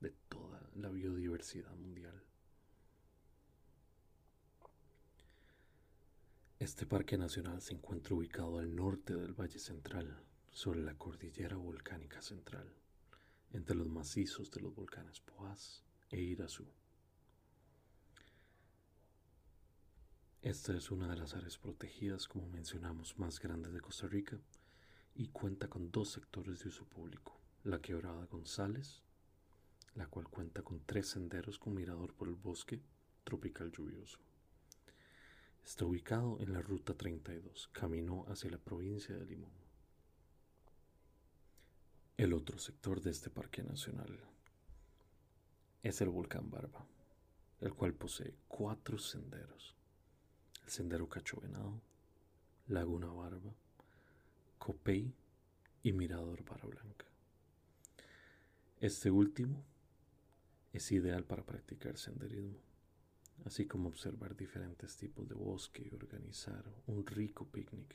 de 0.00 0.10
toda 0.28 0.68
la 0.74 0.90
biodiversidad 0.90 1.74
mundial. 1.74 2.22
Este 6.68 6.84
parque 6.84 7.16
nacional 7.16 7.62
se 7.62 7.72
encuentra 7.72 8.14
ubicado 8.14 8.58
al 8.58 8.76
norte 8.76 9.16
del 9.16 9.32
Valle 9.32 9.58
Central, 9.58 10.22
sobre 10.52 10.82
la 10.82 10.92
cordillera 10.98 11.56
volcánica 11.56 12.20
central, 12.20 12.70
entre 13.52 13.74
los 13.74 13.88
macizos 13.88 14.50
de 14.50 14.60
los 14.60 14.74
volcanes 14.74 15.18
Poás 15.20 15.82
e 16.10 16.20
Irazú. 16.20 16.66
Esta 20.42 20.76
es 20.76 20.90
una 20.90 21.08
de 21.08 21.16
las 21.16 21.34
áreas 21.34 21.56
protegidas, 21.56 22.28
como 22.28 22.46
mencionamos, 22.50 23.18
más 23.18 23.40
grandes 23.40 23.72
de 23.72 23.80
Costa 23.80 24.06
Rica 24.06 24.38
y 25.14 25.28
cuenta 25.28 25.68
con 25.68 25.90
dos 25.90 26.10
sectores 26.10 26.58
de 26.58 26.68
uso 26.68 26.84
público, 26.84 27.40
la 27.64 27.80
quebrada 27.80 28.26
González, 28.26 29.02
la 29.94 30.06
cual 30.06 30.28
cuenta 30.28 30.60
con 30.60 30.84
tres 30.84 31.08
senderos 31.08 31.58
con 31.58 31.72
mirador 31.72 32.12
por 32.12 32.28
el 32.28 32.34
bosque 32.34 32.82
tropical 33.24 33.72
lluvioso. 33.72 34.27
Está 35.64 35.84
ubicado 35.84 36.38
en 36.40 36.52
la 36.52 36.62
Ruta 36.62 36.94
32, 36.94 37.68
camino 37.72 38.24
hacia 38.28 38.50
la 38.50 38.58
provincia 38.58 39.14
de 39.16 39.26
Limón. 39.26 39.52
El 42.16 42.32
otro 42.32 42.58
sector 42.58 43.00
de 43.00 43.10
este 43.10 43.30
parque 43.30 43.62
nacional 43.62 44.18
es 45.82 46.00
el 46.00 46.08
volcán 46.08 46.50
Barba, 46.50 46.84
el 47.60 47.74
cual 47.74 47.94
posee 47.94 48.34
cuatro 48.48 48.98
senderos. 48.98 49.76
El 50.64 50.70
sendero 50.70 51.08
Cachovenado, 51.08 51.80
Laguna 52.66 53.06
Barba, 53.06 53.54
Copey 54.58 55.14
y 55.82 55.92
Mirador 55.92 56.44
Barra 56.44 56.68
Blanca. 56.68 57.06
Este 58.80 59.10
último 59.10 59.64
es 60.72 60.92
ideal 60.92 61.24
para 61.24 61.44
practicar 61.44 61.96
senderismo, 61.96 62.58
así 63.44 63.66
como 63.66 63.88
observar 63.88 64.36
diferentes 64.36 64.96
tipos 64.96 65.28
de 65.28 65.34
bosque 65.34 65.88
y 65.90 65.94
organizar 65.94 66.64
un 66.86 67.06
rico 67.06 67.46
picnic 67.46 67.94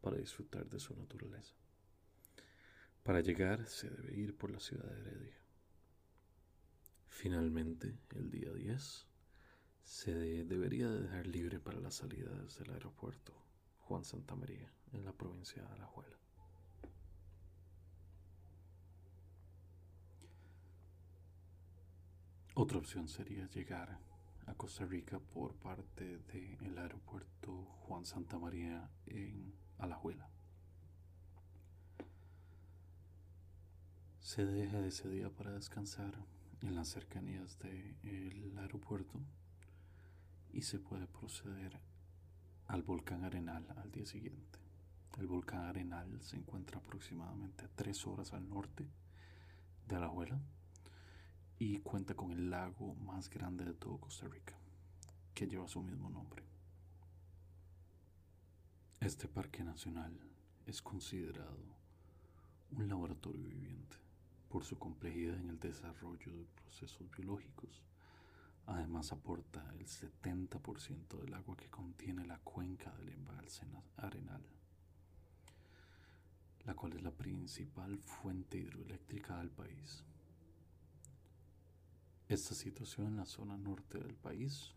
para 0.00 0.16
disfrutar 0.16 0.68
de 0.68 0.80
su 0.80 0.94
naturaleza. 0.96 1.54
Para 3.02 3.20
llegar 3.20 3.66
se 3.66 3.90
debe 3.90 4.14
ir 4.14 4.36
por 4.36 4.50
la 4.50 4.60
ciudad 4.60 4.90
de 4.90 5.00
Heredia. 5.00 5.38
Finalmente, 7.08 7.98
el 8.14 8.30
día 8.30 8.52
10, 8.52 9.06
se 9.82 10.44
debería 10.44 10.88
dejar 10.88 11.26
libre 11.26 11.58
para 11.58 11.80
las 11.80 11.96
salidas 11.96 12.58
del 12.58 12.70
aeropuerto 12.70 13.34
Juan 13.80 14.04
Santa 14.04 14.36
María 14.36 14.72
en 14.92 15.04
la 15.04 15.12
provincia 15.12 15.62
de 15.62 15.68
Alajuela. 15.68 16.16
Otra 22.54 22.78
opción 22.78 23.08
sería 23.08 23.46
llegar 23.48 23.98
Costa 24.54 24.84
Rica 24.84 25.18
por 25.18 25.54
parte 25.54 26.18
del 26.18 26.78
aeropuerto 26.78 27.64
Juan 27.82 28.04
Santa 28.04 28.38
María 28.38 28.90
en 29.06 29.52
Alajuela. 29.78 30.28
Se 34.20 34.44
deja 34.44 34.84
ese 34.86 35.08
día 35.08 35.30
para 35.30 35.52
descansar 35.52 36.14
en 36.62 36.74
las 36.74 36.88
cercanías 36.88 37.58
del 37.58 38.56
aeropuerto 38.58 39.20
y 40.52 40.62
se 40.62 40.78
puede 40.78 41.06
proceder 41.06 41.80
al 42.66 42.82
volcán 42.82 43.24
Arenal 43.24 43.66
al 43.76 43.90
día 43.90 44.06
siguiente. 44.06 44.58
El 45.18 45.26
volcán 45.26 45.64
Arenal 45.64 46.20
se 46.22 46.36
encuentra 46.36 46.78
aproximadamente 46.78 47.64
a 47.64 47.68
tres 47.74 48.06
horas 48.06 48.32
al 48.32 48.48
norte 48.48 48.86
de 49.86 49.96
Alajuela 49.96 50.40
y 51.60 51.78
cuenta 51.80 52.14
con 52.14 52.32
el 52.32 52.48
lago 52.48 52.94
más 52.94 53.28
grande 53.28 53.66
de 53.66 53.74
todo 53.74 53.98
Costa 53.98 54.26
Rica, 54.26 54.54
que 55.34 55.46
lleva 55.46 55.68
su 55.68 55.82
mismo 55.82 56.08
nombre. 56.08 56.42
Este 58.98 59.28
parque 59.28 59.62
nacional 59.62 60.18
es 60.64 60.80
considerado 60.80 61.76
un 62.70 62.88
laboratorio 62.88 63.44
viviente 63.44 63.98
por 64.48 64.64
su 64.64 64.78
complejidad 64.78 65.36
en 65.36 65.50
el 65.50 65.60
desarrollo 65.60 66.34
de 66.34 66.46
procesos 66.46 67.10
biológicos. 67.10 67.82
Además 68.64 69.12
aporta 69.12 69.62
el 69.78 69.86
70% 69.86 71.20
del 71.20 71.34
agua 71.34 71.58
que 71.58 71.68
contiene 71.68 72.24
la 72.24 72.38
cuenca 72.38 72.90
del 72.96 73.10
embalse 73.10 73.66
arenal, 73.98 74.42
la 76.64 76.74
cual 76.74 76.94
es 76.94 77.02
la 77.02 77.10
principal 77.10 77.98
fuente 77.98 78.56
hidroeléctrica 78.56 79.36
del 79.36 79.50
país. 79.50 80.04
Esta 82.30 82.54
situación 82.54 83.08
en 83.08 83.16
la 83.16 83.26
zona 83.26 83.56
norte 83.56 83.98
del 83.98 84.14
país, 84.14 84.72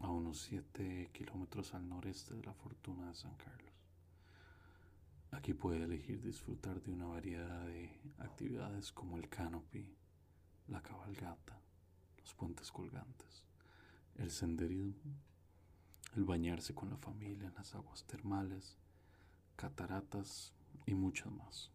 a 0.00 0.12
unos 0.12 0.42
7 0.42 1.10
kilómetros 1.12 1.74
al 1.74 1.88
noreste 1.88 2.36
de 2.36 2.44
la 2.44 2.54
Fortuna 2.54 3.08
de 3.08 3.14
San 3.16 3.34
Carlos. 3.34 3.74
Aquí 5.32 5.54
puede 5.54 5.82
elegir 5.82 6.22
disfrutar 6.22 6.80
de 6.80 6.92
una 6.92 7.06
variedad 7.06 7.66
de 7.66 7.90
actividades 8.18 8.92
como 8.92 9.16
el 9.16 9.28
canopy, 9.28 9.92
la 10.68 10.80
cabalgata, 10.80 11.60
los 12.20 12.32
puentes 12.34 12.70
colgantes, 12.70 13.42
el 14.14 14.30
senderismo, 14.30 15.18
el 16.14 16.22
bañarse 16.22 16.76
con 16.76 16.90
la 16.90 16.96
familia 16.96 17.48
en 17.48 17.54
las 17.54 17.74
aguas 17.74 18.04
termales, 18.04 18.78
cataratas 19.56 20.52
y 20.86 20.94
muchas 20.94 21.32
más. 21.32 21.72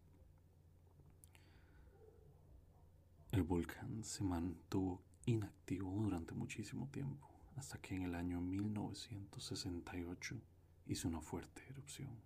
El 3.34 3.42
volcán 3.42 4.04
se 4.04 4.22
mantuvo 4.22 5.02
inactivo 5.26 5.90
durante 5.90 6.34
muchísimo 6.34 6.86
tiempo, 6.92 7.28
hasta 7.56 7.80
que 7.80 7.96
en 7.96 8.02
el 8.02 8.14
año 8.14 8.40
1968 8.40 10.36
hizo 10.86 11.08
una 11.08 11.20
fuerte 11.20 11.64
erupción. 11.68 12.16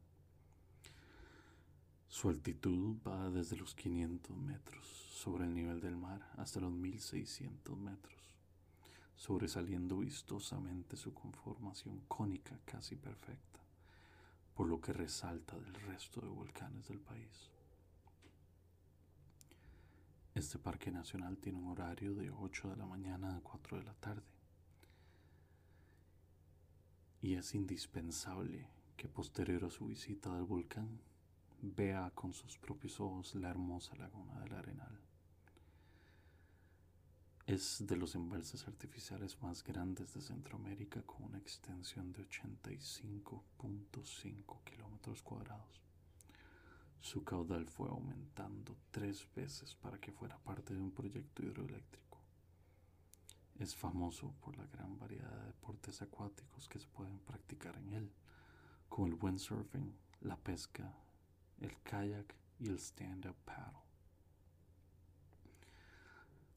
Su 2.09 2.29
altitud 2.29 2.99
va 3.07 3.31
desde 3.31 3.57
los 3.57 3.75
500 3.75 4.37
metros 4.37 4.87
sobre 4.87 5.47
el 5.47 5.55
nivel 5.55 5.81
del 5.81 5.97
mar 5.97 6.31
hasta 6.37 6.61
los 6.61 6.73
1600 6.73 7.79
metros, 7.79 8.37
sobresaliendo 9.17 9.97
vistosamente 9.97 10.99
su 10.99 11.15
conformación 11.15 12.03
cónica 12.07 12.61
casi 12.67 12.97
perfecta, 12.97 13.61
por 14.53 14.69
lo 14.69 14.79
que 14.83 14.93
resalta 14.93 15.59
del 15.59 15.73
resto 15.73 16.21
de 16.21 16.29
volcanes 16.29 16.87
del 16.87 17.01
país. 17.01 17.49
Este 20.39 20.57
parque 20.57 20.91
nacional 20.93 21.37
tiene 21.39 21.59
un 21.59 21.67
horario 21.67 22.15
de 22.15 22.31
8 22.31 22.69
de 22.69 22.77
la 22.77 22.87
mañana 22.87 23.37
a 23.37 23.41
4 23.41 23.79
de 23.79 23.83
la 23.83 23.95
tarde 23.95 24.23
y 27.21 27.35
es 27.35 27.57
indispensable 27.57 28.69
que 28.97 29.09
posterior 29.09 29.65
a 29.65 29.71
su 29.71 29.87
visita 29.87 30.33
del 30.33 30.45
volcán 30.45 31.01
vea 31.61 32.13
con 32.15 32.35
sus 32.35 32.57
propios 32.57 33.01
ojos 33.01 33.35
la 33.35 33.51
hermosa 33.51 33.97
laguna 33.97 34.39
del 34.39 34.53
Arenal. 34.53 35.01
Es 37.45 37.85
de 37.85 37.97
los 37.97 38.15
embalses 38.15 38.69
artificiales 38.69 39.43
más 39.43 39.65
grandes 39.65 40.15
de 40.15 40.21
Centroamérica 40.21 41.03
con 41.03 41.25
una 41.25 41.39
extensión 41.39 42.13
de 42.13 42.25
85.5 42.29 44.63
kilómetros 44.63 45.21
cuadrados. 45.21 45.88
Su 47.01 47.25
caudal 47.25 47.67
fue 47.69 47.89
aumentando 47.89 48.77
tres 48.91 49.27
veces 49.35 49.75
para 49.77 49.99
que 49.99 50.13
fuera 50.13 50.39
parte 50.39 50.75
de 50.75 50.81
un 50.81 50.91
proyecto 50.91 51.43
hidroeléctrico. 51.43 52.19
Es 53.59 53.75
famoso 53.75 54.35
por 54.41 54.57
la 54.57 54.67
gran 54.67 54.99
variedad 54.99 55.31
de 55.31 55.47
deportes 55.47 56.03
acuáticos 56.03 56.69
que 56.69 56.79
se 56.79 56.87
pueden 56.89 57.19
practicar 57.21 57.77
en 57.77 57.93
él, 57.93 58.13
como 58.89 59.07
el 59.07 59.15
windsurfing, 59.15 59.95
la 60.21 60.37
pesca, 60.37 60.93
el 61.61 61.77
kayak 61.83 62.35
y 62.59 62.69
el 62.69 62.79
stand-up 62.79 63.37
paddle. 63.45 63.79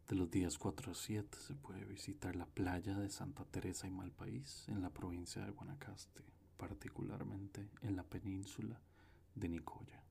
De 0.08 0.16
los 0.16 0.30
días 0.30 0.58
4 0.58 0.92
a 0.92 0.96
7 0.96 1.38
se 1.40 1.56
puede 1.56 1.86
visitar 1.86 2.36
la 2.36 2.46
playa 2.46 2.98
de 2.98 3.10
Santa 3.10 3.46
Teresa 3.46 3.88
y 3.88 3.92
Malpaís 3.92 4.68
en 4.68 4.82
la 4.82 4.90
provincia 4.90 5.46
de 5.46 5.52
Guanacaste, 5.52 6.24
particularmente 6.58 7.70
en 7.82 7.96
la 7.96 8.04
península 8.04 8.82
de 9.36 9.48
Nicoya. 9.48 10.04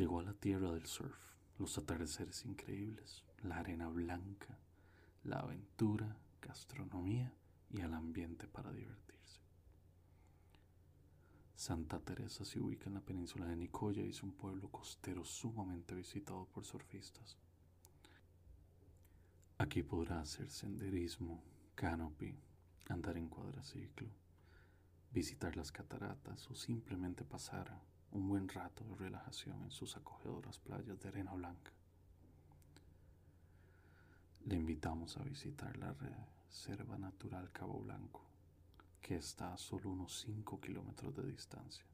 Llegó 0.00 0.20
a 0.20 0.22
la 0.22 0.32
tierra 0.32 0.72
del 0.72 0.86
surf, 0.86 1.14
los 1.58 1.76
atardeceres 1.76 2.46
increíbles, 2.46 3.22
la 3.42 3.58
arena 3.58 3.86
blanca, 3.90 4.58
la 5.24 5.40
aventura, 5.40 6.16
gastronomía 6.40 7.34
y 7.68 7.82
el 7.82 7.92
ambiente 7.92 8.48
para 8.48 8.72
divertirse. 8.72 9.42
Santa 11.54 12.00
Teresa 12.00 12.46
se 12.46 12.58
ubica 12.58 12.86
en 12.86 12.94
la 12.94 13.02
península 13.02 13.44
de 13.44 13.56
Nicoya 13.56 14.02
y 14.02 14.08
es 14.08 14.22
un 14.22 14.32
pueblo 14.32 14.70
costero 14.70 15.22
sumamente 15.22 15.94
visitado 15.94 16.46
por 16.46 16.64
surfistas. 16.64 17.36
Aquí 19.58 19.82
podrá 19.82 20.22
hacer 20.22 20.48
senderismo, 20.48 21.44
canopy, 21.74 22.38
andar 22.88 23.18
en 23.18 23.28
cuadraciclo, 23.28 24.08
visitar 25.12 25.58
las 25.58 25.70
cataratas 25.70 26.50
o 26.50 26.54
simplemente 26.54 27.22
pasar 27.22 27.89
un 28.12 28.28
buen 28.28 28.48
rato 28.48 28.84
de 28.84 28.96
relajación 28.96 29.62
en 29.62 29.70
sus 29.70 29.96
acogedoras 29.96 30.58
playas 30.58 31.00
de 31.00 31.08
arena 31.08 31.32
blanca. 31.32 31.70
Le 34.46 34.56
invitamos 34.56 35.16
a 35.16 35.22
visitar 35.22 35.76
la 35.76 35.92
Reserva 35.92 36.98
Natural 36.98 37.50
Cabo 37.52 37.78
Blanco, 37.80 38.22
que 39.00 39.16
está 39.16 39.52
a 39.52 39.58
solo 39.58 39.90
unos 39.90 40.20
5 40.20 40.60
kilómetros 40.60 41.14
de 41.14 41.26
distancia. 41.26 41.84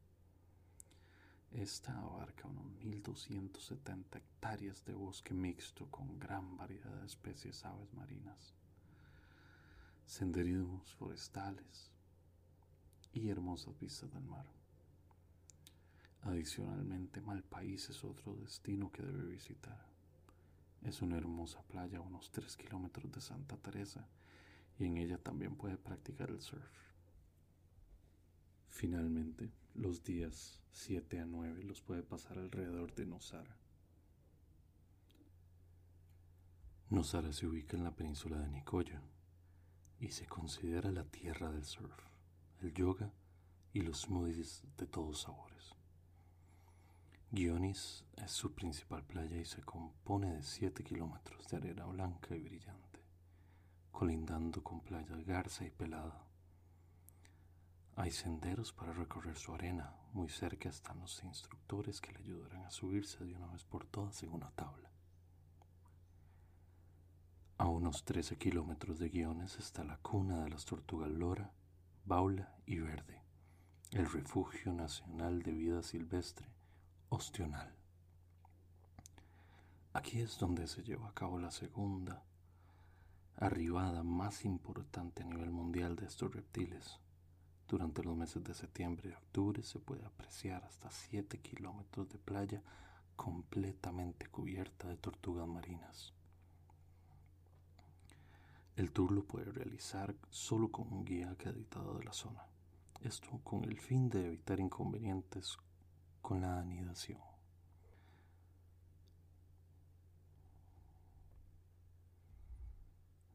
Esta 1.52 1.98
abarca 1.98 2.48
unos 2.48 2.66
1.270 2.82 4.16
hectáreas 4.16 4.84
de 4.84 4.94
bosque 4.94 5.34
mixto 5.34 5.86
con 5.90 6.18
gran 6.18 6.56
variedad 6.56 6.94
de 7.00 7.06
especies 7.06 7.64
aves 7.64 7.92
marinas, 7.94 8.54
senderismos 10.06 10.94
forestales 10.94 11.90
y 13.12 13.28
hermosas 13.28 13.78
vistas 13.78 14.12
del 14.12 14.24
mar. 14.24 14.55
Adicionalmente, 16.26 17.20
Malpaís 17.20 17.88
es 17.88 18.02
otro 18.02 18.34
destino 18.34 18.90
que 18.90 19.02
debe 19.02 19.24
visitar. 19.26 19.86
Es 20.82 21.00
una 21.00 21.16
hermosa 21.16 21.62
playa 21.62 21.98
a 21.98 22.00
unos 22.02 22.32
3 22.32 22.56
kilómetros 22.56 23.12
de 23.12 23.20
Santa 23.20 23.56
Teresa 23.56 24.08
y 24.76 24.86
en 24.86 24.96
ella 24.96 25.18
también 25.18 25.54
puede 25.54 25.76
practicar 25.76 26.30
el 26.30 26.40
surf. 26.40 26.68
Finalmente, 28.68 29.52
los 29.74 30.02
días 30.02 30.60
7 30.72 31.20
a 31.20 31.26
9 31.26 31.62
los 31.62 31.80
puede 31.80 32.02
pasar 32.02 32.38
alrededor 32.38 32.92
de 32.96 33.06
Nosara. 33.06 33.56
Nosara 36.90 37.32
se 37.32 37.46
ubica 37.46 37.76
en 37.76 37.84
la 37.84 37.94
península 37.94 38.38
de 38.40 38.50
Nicoya 38.50 39.00
y 40.00 40.10
se 40.10 40.26
considera 40.26 40.90
la 40.90 41.04
tierra 41.04 41.52
del 41.52 41.64
surf, 41.64 41.96
el 42.62 42.74
yoga 42.74 43.12
y 43.72 43.82
los 43.82 44.02
smoothies 44.02 44.64
de 44.76 44.86
todos 44.86 45.22
sabores. 45.22 45.75
Guionis 47.32 48.04
es 48.24 48.30
su 48.30 48.54
principal 48.54 49.02
playa 49.02 49.36
y 49.36 49.44
se 49.44 49.60
compone 49.60 50.32
de 50.36 50.42
7 50.44 50.84
kilómetros 50.84 51.48
de 51.48 51.56
arena 51.56 51.84
blanca 51.86 52.36
y 52.36 52.40
brillante, 52.40 53.02
colindando 53.90 54.62
con 54.62 54.80
playas 54.80 55.24
Garza 55.24 55.64
y 55.64 55.70
Pelada. 55.70 56.24
Hay 57.96 58.12
senderos 58.12 58.72
para 58.72 58.92
recorrer 58.92 59.36
su 59.36 59.52
arena, 59.52 59.92
muy 60.12 60.28
cerca 60.28 60.68
están 60.68 61.00
los 61.00 61.22
instructores 61.24 62.00
que 62.00 62.12
le 62.12 62.20
ayudarán 62.20 62.64
a 62.64 62.70
subirse 62.70 63.24
de 63.24 63.34
una 63.34 63.48
vez 63.48 63.64
por 63.64 63.84
todas 63.86 64.22
en 64.22 64.32
una 64.32 64.50
tabla. 64.52 64.88
A 67.58 67.66
unos 67.66 68.04
13 68.04 68.38
kilómetros 68.38 69.00
de 69.00 69.08
Guiones 69.08 69.58
está 69.58 69.82
la 69.82 69.98
cuna 69.98 70.44
de 70.44 70.50
las 70.50 70.64
tortugas 70.64 71.10
lora, 71.10 71.52
baula 72.04 72.54
y 72.66 72.78
verde, 72.78 73.20
el 73.90 74.08
refugio 74.08 74.72
nacional 74.72 75.42
de 75.42 75.52
vida 75.52 75.82
silvestre 75.82 76.55
ostional. 77.08 77.74
Aquí 79.92 80.20
es 80.20 80.38
donde 80.38 80.66
se 80.66 80.82
lleva 80.82 81.08
a 81.08 81.14
cabo 81.14 81.38
la 81.38 81.50
segunda 81.50 82.22
arribada 83.36 84.02
más 84.02 84.44
importante 84.44 85.22
a 85.22 85.26
nivel 85.26 85.50
mundial 85.50 85.96
de 85.96 86.06
estos 86.06 86.34
reptiles. 86.34 86.98
Durante 87.68 88.02
los 88.02 88.16
meses 88.16 88.42
de 88.44 88.54
septiembre 88.54 89.10
y 89.10 89.12
octubre 89.12 89.62
se 89.62 89.78
puede 89.78 90.04
apreciar 90.04 90.64
hasta 90.64 90.90
7 90.90 91.38
kilómetros 91.38 92.08
de 92.08 92.18
playa 92.18 92.62
completamente 93.14 94.26
cubierta 94.26 94.88
de 94.88 94.96
tortugas 94.96 95.48
marinas. 95.48 96.12
El 98.76 98.92
tour 98.92 99.10
lo 99.12 99.24
puede 99.24 99.50
realizar 99.52 100.14
solo 100.30 100.70
con 100.70 100.92
un 100.92 101.04
guía 101.04 101.30
acreditado 101.30 101.94
de 101.98 102.04
la 102.04 102.12
zona. 102.12 102.46
Esto 103.00 103.40
con 103.42 103.64
el 103.64 103.78
fin 103.78 104.10
de 104.10 104.26
evitar 104.26 104.60
inconvenientes 104.60 105.56
con 106.26 106.40
la 106.40 106.58
anidación. 106.58 107.20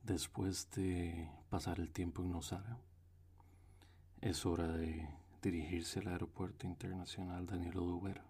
Después 0.04 0.70
de 0.72 1.32
pasar 1.50 1.80
el 1.80 1.94
tiempo 1.94 2.22
en 2.22 2.34
Nosara, 2.34 2.78
es 4.20 4.46
hora 4.46 4.68
de 4.68 5.08
dirigirse 5.42 6.00
al 6.02 6.10
Aeropuerto 6.10 6.68
Internacional 6.68 7.46
Daniel 7.46 7.78
Oduber, 7.78 8.22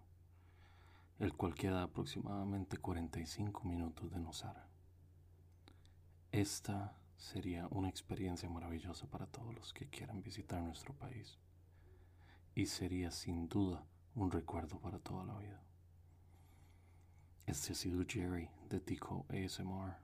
el 1.18 1.34
cual 1.34 1.56
queda 1.56 1.82
aproximadamente 1.82 2.76
45 2.76 3.64
minutos 3.64 4.12
de 4.12 4.20
Nosara. 4.20 4.68
Esta 6.30 6.96
sería 7.16 7.66
una 7.72 7.88
experiencia 7.88 8.48
maravillosa 8.48 9.08
para 9.08 9.26
todos 9.26 9.52
los 9.56 9.72
que 9.74 9.88
quieran 9.88 10.22
visitar 10.22 10.62
nuestro 10.62 10.94
país 10.94 11.36
y 12.54 12.66
sería 12.66 13.10
sin 13.10 13.48
duda 13.48 13.84
un 14.14 14.30
recuerdo 14.30 14.78
para 14.78 14.98
toda 14.98 15.24
la 15.24 15.38
vida. 15.38 15.60
Este 17.46 17.72
ha 17.72 17.74
sido 17.74 18.04
Jerry 18.06 18.48
de 18.68 18.80
Tico 18.80 19.26
ASMR. 19.30 19.96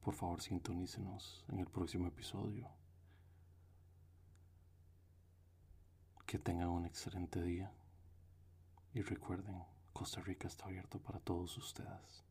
Por 0.00 0.14
favor, 0.14 0.40
sintonícenos 0.40 1.44
en 1.48 1.58
el 1.58 1.66
próximo 1.66 2.06
episodio. 2.06 2.68
Que 6.26 6.38
tengan 6.38 6.68
un 6.68 6.86
excelente 6.86 7.42
día. 7.42 7.72
Y 8.94 9.02
recuerden, 9.02 9.62
Costa 9.92 10.20
Rica 10.20 10.48
está 10.48 10.64
abierto 10.64 10.98
para 10.98 11.20
todos 11.20 11.56
ustedes. 11.58 12.29